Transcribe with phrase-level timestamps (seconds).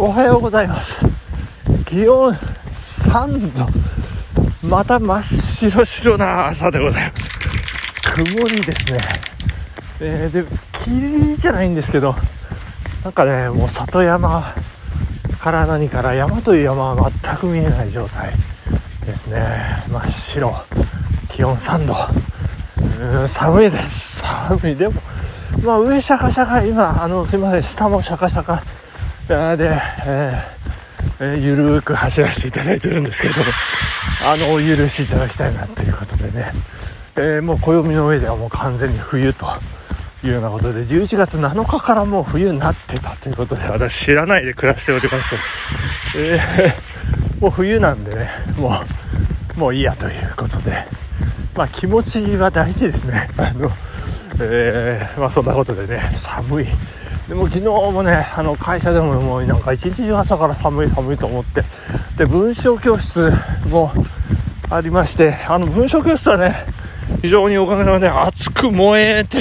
[0.00, 1.04] おはようございます。
[1.84, 3.66] 気温3度。
[4.62, 8.24] また真っ白白な朝でございます。
[8.24, 9.00] 曇りですね。
[9.98, 10.44] えー、で
[10.84, 12.14] 霧じゃないんですけど
[13.02, 14.54] なんかねもう里山
[15.40, 18.32] から何から山という山は全く見えない状態
[19.04, 19.82] ですね。
[19.88, 20.64] 真っ白。
[21.28, 21.96] 気温3度。
[23.26, 24.22] 寒いです。
[24.22, 24.76] 寒い。
[24.76, 24.94] でも
[25.64, 27.62] まあ上シャカシャカ今あのすいません。
[27.64, 28.62] 下もシャカシャカ
[29.28, 33.34] で、えーえ、ゆるーく走らせていただいてるんですけど
[34.24, 36.52] あのお許しいただきたいなということでね、
[37.16, 39.46] えー、もう暦の上ではもう完全に冬と
[40.24, 45.34] いうようなことで11月7日からもう冬になってたということで私知らないで暮らしております、
[46.16, 48.80] えー、もう冬なんでねも
[49.56, 51.08] うもういいやということで。
[51.58, 53.28] まあ気持ちは大事ですね。
[53.36, 53.68] あの、
[54.40, 56.66] えー、まあそんなことでね寒い。
[57.28, 61.62] でも昨日もねあの会社でももうなんか一日中朝から寒い寒いと思って
[62.16, 63.30] で文章教室
[63.68, 63.92] も
[64.70, 66.56] ありましてあの文章教室はね
[67.20, 69.38] 非常におかげさまで熱く燃えて、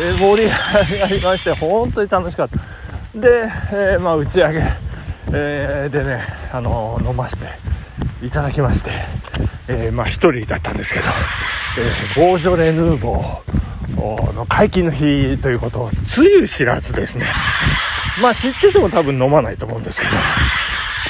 [0.00, 2.58] えー、盛り上がりまして本当に楽しかった。
[3.18, 4.62] で、えー、まあ打ち上げ、
[5.32, 7.46] えー、でねあの飲ませて
[8.22, 8.90] いただきまして、
[9.68, 11.06] えまあ一人だったんですけど、
[12.16, 13.63] えボージョレ・ヌーボー。
[13.96, 17.26] の解禁の日ということをつゆ知らずですね。
[18.20, 20.12] まあ知ってても多分飲まないと思うんですけど。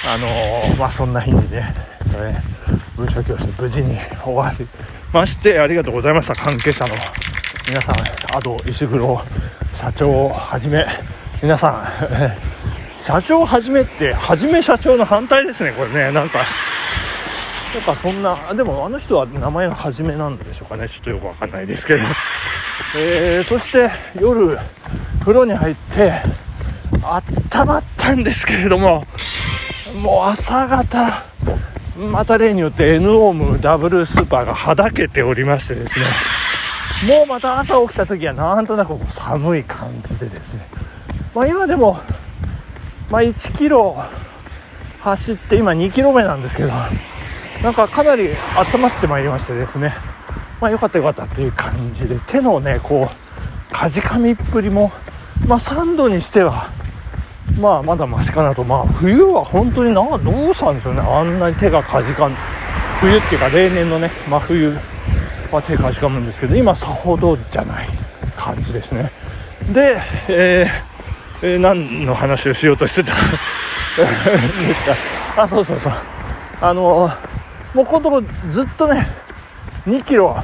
[0.06, 1.74] あのー、まあそんな日にね、
[2.16, 4.66] えー、文章教室無事に終わり
[5.12, 6.34] ましてありがとうございました。
[6.34, 6.90] 関係者の
[7.66, 7.94] 皆さん
[8.36, 9.20] あと石黒
[9.74, 10.86] 社長をはじめ
[11.42, 11.92] 皆さん、
[13.04, 16.12] 社長はじめってはじめ社長の反対ですねこれね。
[16.12, 16.44] なんかや
[17.80, 20.88] っぱそんなでもあの人は名前がはじめなんでしょうかね。
[20.88, 22.00] ちょっとよくわかんないですけど。
[22.96, 24.58] えー、そして夜
[25.20, 26.22] 風呂に入って
[27.02, 29.06] あったまったんですけれども
[30.02, 31.24] もう朝方
[31.96, 36.06] また例によって N オームダブルスーパーがはだけておりましてですね
[37.06, 40.66] もうまた朝起きた時はなんとなく寒い感じでですね、
[41.34, 41.98] まあ、今でも、
[43.10, 43.96] まあ、1キロ
[45.00, 46.70] 走って今2キロ目なんですけど
[47.62, 48.30] なんかかなり
[48.74, 49.94] 温まってまいりましてですね
[50.64, 54.90] まあよかったよかったっていう感じで手のねこうかじかみっぷりも
[55.46, 56.70] まあ3度にしては
[57.60, 58.64] まあまだマシかなと。
[58.64, 61.02] まあ冬は本当になどうしたんでしょうね。
[61.02, 62.36] あんなに手がかじかん
[62.98, 64.74] 冬っていうか例年のね真冬
[65.52, 67.88] は手かじかむんですけど今さほどじゃない
[68.34, 69.12] 感じですね。
[69.70, 73.12] で、えーえー、何の話をしようとしてた？
[73.12, 75.92] んですかあそうそうそう。
[76.62, 77.10] あの
[77.74, 79.24] もうこのとこずっとね
[79.86, 80.34] 2キロ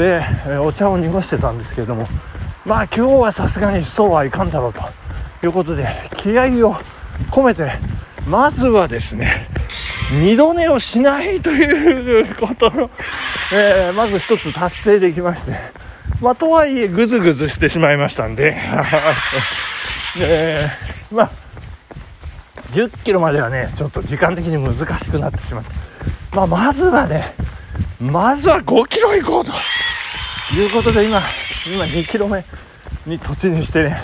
[0.00, 0.24] で
[0.58, 2.08] お茶を濁してたんですけれども
[2.64, 4.80] まあ今日はさすがにそうはいかんだろうと
[5.44, 6.74] いうことで気合を
[7.30, 7.72] 込めて
[8.26, 9.46] まずはですね
[10.22, 12.90] 二度寝をしないということの、
[13.52, 15.54] えー、まず一つ達成できまして
[16.20, 18.56] まあとはいえぐずぐずしてしまいましたんで
[20.18, 21.30] えー、まあ
[22.72, 25.70] 10キロまではねちょっと時間的に難しくなってしまって
[26.32, 27.34] まあまずはね
[28.00, 29.52] まずは5キロ行こうと。
[30.54, 31.22] いうことで今、
[31.66, 32.44] 今2キロ目
[33.06, 34.00] に突入してね、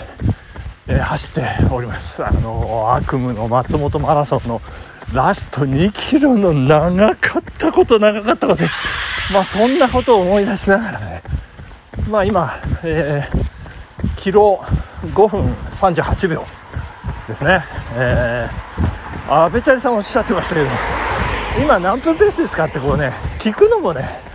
[0.87, 2.25] えー、走っております。
[2.25, 4.61] あの、悪夢の松本マラソンの
[5.13, 8.63] ラスト2キロの長かったこと、長かったこと、
[9.33, 11.23] まあそんなことを思い出しながらね、
[12.09, 12.53] まあ今、
[12.83, 14.63] えー、キロ
[15.13, 16.45] 5分38秒
[17.27, 17.63] ですね。
[17.95, 20.67] えー、あ、べちゃりさんおっしゃってましたけど、
[21.61, 24.26] 今何分ペースですかってこうね聞くのもね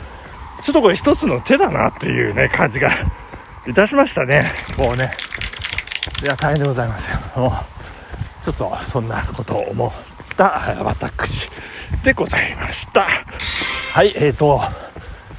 [0.62, 2.90] ちょっとこれ一つの手だなっていうね感じが。
[3.64, 4.44] いたしましたね。
[4.76, 5.10] もうね。
[6.22, 7.18] いや大変でございますよ。
[7.36, 9.92] もうちょっとそんなことを思っ
[10.36, 11.48] た私
[12.02, 13.02] でございました。
[13.02, 14.60] はいえーと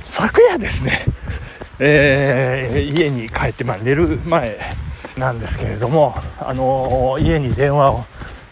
[0.05, 1.05] 昨夜ですね。
[1.79, 4.75] えー、家に帰って、まあ、寝る前
[5.17, 8.05] なんですけれども、あのー、家に電話を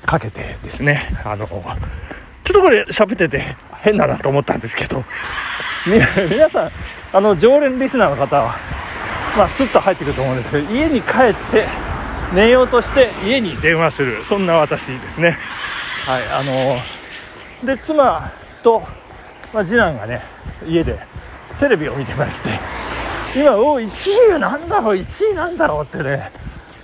[0.06, 1.52] かけてですね、あのー
[2.44, 5.06] ちょっとこれ喋ってて変だなと思ったんですけど、
[6.30, 6.72] 皆さん、
[7.14, 8.56] あの、常連リスナーの方は、
[9.38, 11.68] まあ、スッと入ってくると思うんですけど、家に帰って
[12.34, 15.38] 寝ようとして家に電話する、そんな私ですね。
[16.06, 16.80] はい、あの
[17.64, 18.32] で、妻
[18.64, 18.84] と、
[19.54, 20.22] まあ、次男がね、
[20.68, 21.00] 家で
[21.60, 22.50] テレビを見てまして、
[23.36, 23.90] 今、お1
[24.30, 26.32] 位は何だろう、1位なんだろうってね、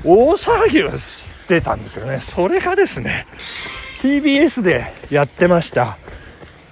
[0.04, 2.20] 大騒ぎをしてたんですよね。
[2.20, 5.98] それがですね、TBS でやってました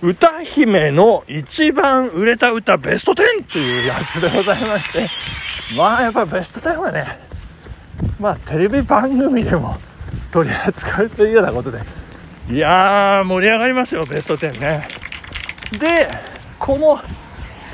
[0.06, 5.10] 歌姫の一番売れた歌ベスト10というやつでございまして。
[5.76, 7.20] まあやっぱりベスト10はね
[8.20, 9.78] まあテレビ番組でも
[10.32, 11.80] 取り扱うというようなことで。
[12.52, 14.82] いやー盛り上がりますよベスト10ね。
[15.80, 16.08] で
[16.60, 17.02] この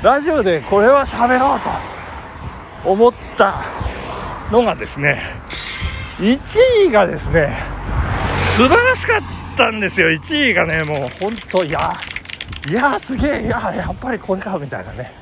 [0.02, 3.62] ラジオでこれは喋ろうと思った
[4.50, 5.22] のがですね
[6.18, 7.58] 1位がですね
[8.56, 9.20] 素晴らしかっ
[9.54, 10.08] たんですよ。
[10.08, 11.78] 1位がねもう本当いや
[12.70, 15.12] いやすげえいややっぱりこれかみたいなね、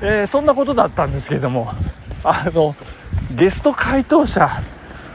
[0.00, 1.72] えー、そんなことだったんですけれども
[2.22, 2.74] あの
[3.30, 4.62] ゲスト回答者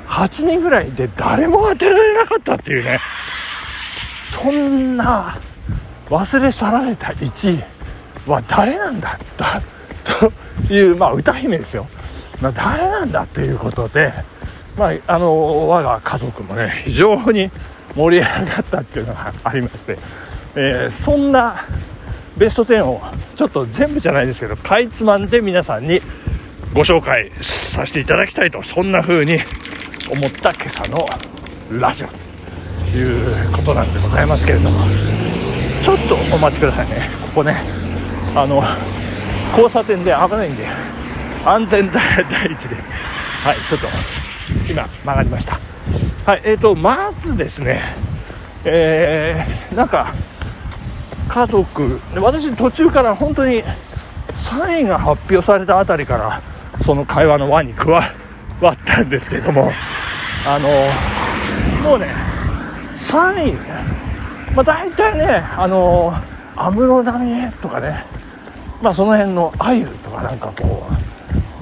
[0.07, 2.99] 8人ぐらいで誰も当てられなかったっていうね。
[4.41, 5.37] そんな
[6.07, 7.63] 忘れ去られた1位
[8.29, 9.19] は誰なんだ
[10.67, 11.87] という、まあ、歌姫ですよ、
[12.41, 14.13] まあ、誰なんだということで、
[14.77, 17.51] まあ、あの我が家族もね非常に
[17.95, 19.97] 盛り上がったっていうのがありまして、
[20.55, 21.65] えー、そんな
[22.37, 23.01] ベスト10を
[23.35, 26.01] ちょっと全部じゃないですけどかいつまんで皆さんに
[26.73, 31.07] ご紹介させていただきたいとそんな風に思った今朝の
[31.79, 34.79] ラジオということなんでございますけれども
[35.83, 37.09] ちょっとお待ちくださいね。
[37.27, 37.63] ここね
[38.35, 38.63] あの
[39.51, 40.65] 交差点で危ないんで
[41.45, 42.01] 安全第
[42.51, 42.75] 一で。
[42.75, 43.87] はいちょっと
[44.69, 45.59] 今曲がりました。
[46.25, 47.81] はいえーとまずですね
[48.65, 50.13] えー、なんか
[51.29, 51.99] 家族。
[52.15, 53.63] 私途中から本当に
[54.33, 56.41] 3位が発表されたあたりから
[56.83, 59.71] その会話の輪に加わったんですけども
[60.45, 60.69] あの
[61.87, 62.13] もうね
[62.95, 63.53] 3位
[64.55, 65.25] まあ大体ね
[65.57, 66.13] あの
[66.55, 68.05] 安室奈美恵とかね
[68.81, 70.87] まあその辺のあゆとかなんかこ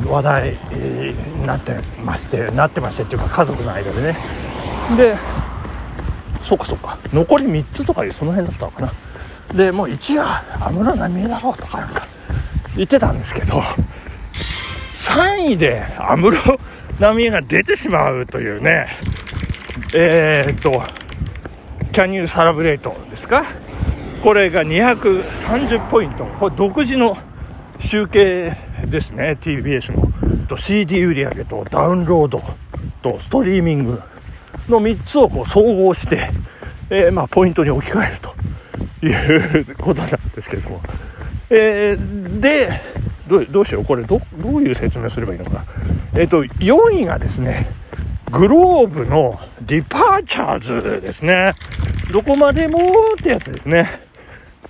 [0.05, 1.73] う話題になって
[2.03, 4.17] ましてなってましてっていうか家族の間でね。
[4.95, 5.17] で
[6.43, 6.97] そうかそうか。
[7.11, 8.91] 残り3つとかいうその辺だったのかな。
[9.53, 12.07] でもう1位は安室奈美恵だろうとかなんか
[12.75, 13.61] 言ってたんですけど
[14.33, 16.38] 3位で安室
[16.99, 18.88] 奈美恵が出てしまうというね
[19.95, 20.83] えー、っと
[21.91, 23.44] キャニューサラブレートですか？
[24.21, 26.25] これが230ポイント。
[26.25, 27.17] これ独自の
[27.79, 30.07] 集計ですね TBS の。
[30.57, 32.41] CD 売上とダウンロード
[33.01, 34.01] とストリーミング
[34.69, 36.29] の3つをこう総合して、
[36.89, 38.26] えー、まあ、ポイントに置き換えると。
[39.01, 40.81] いうことなんですけども、
[41.49, 42.81] えー、で
[43.27, 45.65] どうしようこれどどういう説明すればいいのかな
[46.15, 47.67] えっ、ー、と4位がですね
[48.31, 51.53] globe の DEPARTURES ですね
[52.11, 52.79] どこまでも
[53.19, 54.07] ってやつですね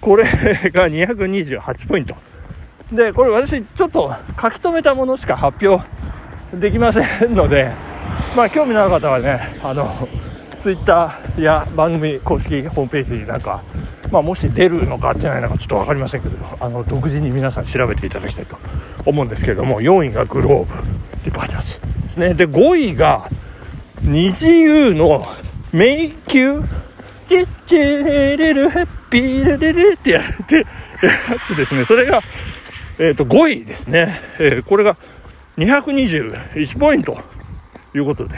[0.02, 2.16] これが228ポイント。
[2.92, 5.86] で、これ私ちょっと書き留めたものしか発表
[6.56, 7.74] できませんので、
[8.36, 10.08] まあ興味のある方はね、あの、
[10.60, 13.64] ツイッターや番組公式ホームページになんか、
[14.12, 18.58] まあ、もし出るのか出ないのかちょっと分かりませんけどあの独自に皆さん調べていただきたいと
[19.06, 20.74] 思うんですけれども4位がグローブ
[21.24, 23.30] ディパーチャーズですねで5位が
[24.02, 25.26] 二次優の
[25.72, 26.62] 迷宮
[27.28, 30.66] チッチーレルヘッピーレレレってやってや
[31.46, 31.84] つですね。
[31.84, 32.22] それが、
[33.00, 34.22] えっ、ー、と、5位ですね。
[34.40, 34.98] えー、これが
[35.58, 37.18] 221ポイント
[37.92, 38.38] ということで。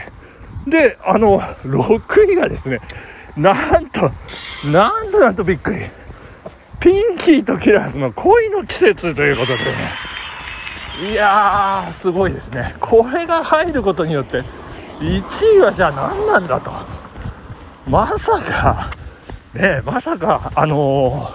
[0.67, 2.79] で、あの、6位がですね、
[3.37, 4.11] なんと、
[4.71, 5.85] なんとなんとびっくり。
[6.79, 9.91] ピンキーとキラーズの恋の季節ということでね。
[11.11, 12.75] いやー、すごいですね。
[12.79, 14.43] これが入ることによって、
[14.99, 15.23] 1
[15.57, 16.71] 位はじゃあ何なんだと。
[17.87, 18.89] まさか、
[19.53, 21.31] ねまさか、あの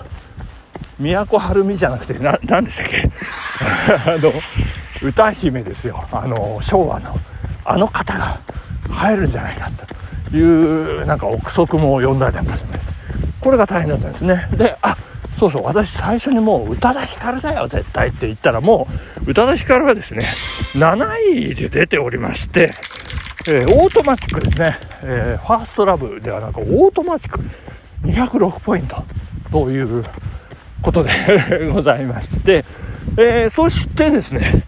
[1.00, 3.10] ー、都はるみじゃなくて、な、なんでしたっけ
[4.12, 4.32] あの、
[5.02, 6.04] 歌姫ですよ。
[6.12, 7.18] あの、昭和の、
[7.64, 8.38] あの方が
[8.94, 9.70] 入るんじゃないか
[10.30, 12.92] という、なんか憶測も呼んだりなんかしまして。
[13.40, 14.48] これが大変だったんですね。
[14.56, 14.96] で、あ、
[15.38, 18.88] そうそう、私最初にもう宇多田ヒカルだよ、絶対って言ったらも
[19.26, 22.72] う、宇多田ヒカルはですね、7位で出ておりまして、
[23.46, 27.40] えー、オートマチックですね、えー、 First Love ではなくオートマチック
[28.04, 29.04] 206ポイント
[29.50, 30.02] という
[30.80, 32.64] ことでございまして、
[33.18, 34.64] えー、そしてですね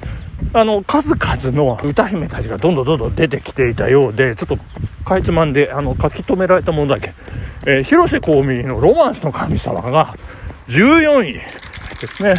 [0.60, 4.58] あの数々の歌姫たちがどんどんどんどん出てきていたようでちょっと
[5.04, 7.14] かいつまんであの書き留められたものだけ、
[7.66, 10.14] えー、広瀬香美の「ロマンスの神様」が
[10.68, 11.42] 14位で
[12.06, 12.34] すね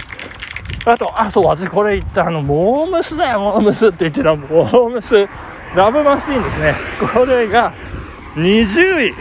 [0.85, 5.27] あとあそう私これ言ったあのモームスだよモームスって言ってたモームス
[5.75, 6.75] ラブマシーンですね。
[7.13, 7.73] これが
[8.35, 9.13] 20位。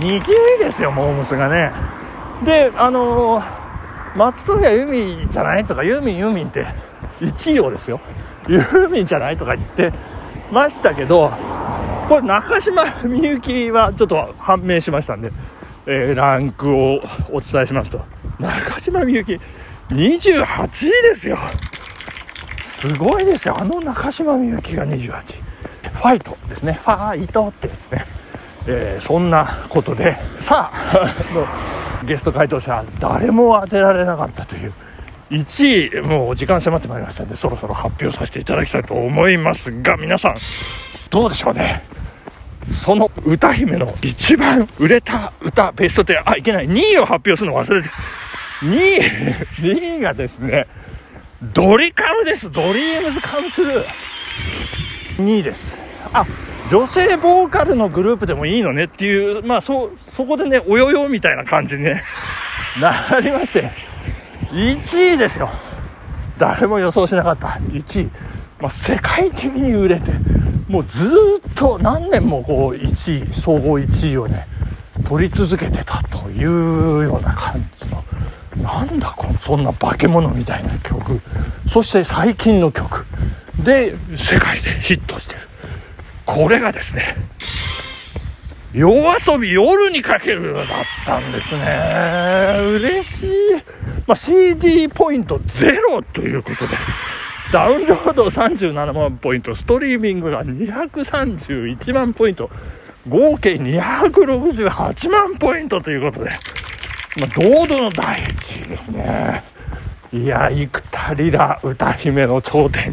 [0.00, 0.20] 20
[0.60, 1.72] 位ですよ、モームスがね。
[2.44, 3.44] で、あのー、
[4.16, 5.64] 松任谷由実じゃない？
[5.64, 6.66] とか、ユーミンユーミンって
[7.20, 8.00] 1位をですよ。
[8.48, 9.92] ユーミンじゃないとか言って
[10.50, 11.30] ましたけど、
[12.08, 15.30] これ中島みゆきはちょっと判明しましたんで、
[15.86, 17.00] えー、ランクを
[17.30, 18.00] お伝えしますと。
[18.38, 19.38] 中島みゆき
[19.90, 21.38] 28位ですよ。
[22.58, 25.50] すごいですよあの中島みゆきが28
[25.92, 26.72] ファイトですね。
[26.82, 28.06] ファイトってやつね。
[28.66, 31.14] えー、そんなことで、さあ、
[32.04, 34.72] ゲスト回答者、誰も当てられなかったという。
[35.30, 40.34] 1位、もう時間迫ってまいりましたんで、そろそろ発表させていただきたいと思いますが、皆さん、
[41.10, 41.84] どうでしょうね。
[42.66, 47.88] その歌姫の一番売れた歌、ベスト10、あ、いけない、2位を発表するの忘れて、
[48.62, 50.66] 2位、2位がですね、
[51.42, 52.50] ドリカムです。
[52.50, 53.84] ドリームズカムツルー。
[55.18, 55.78] 2位です。
[56.12, 56.26] あ、
[56.70, 62.02] 女性ボーカルのグループでもいいのねっていう、まあそ、そこでね、およよみたいな感じにね、
[62.80, 63.70] なりまして、
[64.50, 65.50] 1位ですよ。
[66.38, 67.48] 誰も予想しなかった。
[67.70, 68.10] 1位。
[68.60, 70.10] まあ、世界的に売れて、
[70.68, 74.46] もうずっと何年もこう1位、総合1位をね、
[75.08, 78.04] 取り続けてたというような感じの、
[78.62, 81.20] なんだこのそんな化け物みたいな曲、
[81.68, 83.06] そして最近の曲
[83.64, 85.40] で世界でヒットしてる。
[86.26, 87.16] これがですね、
[88.72, 90.66] 夜遊び夜にかけるだっ
[91.04, 92.56] たんですね。
[92.76, 93.28] 嬉しい。
[94.06, 96.76] まあ、CD ポイントゼロということで、
[97.52, 102.50] ダウンロード37万ポイント、ストリーミングが231万ポイント、
[103.08, 109.42] 合計268万ポイントということで、まあ、堂々の第1位ですね。
[110.12, 112.92] いや、幾田りら歌姫の頂点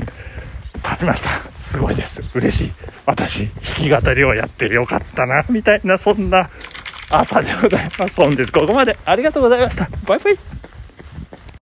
[0.84, 1.30] 立ちました。
[1.58, 2.22] すごいです。
[2.34, 2.72] 嬉しい。
[3.06, 6.50] 私、弾き語りをやってよかったな、みたいな、そんな
[7.12, 8.16] 朝でございます。
[8.16, 9.90] 本日ここまでありがとうございました。
[10.06, 10.57] バイバイ。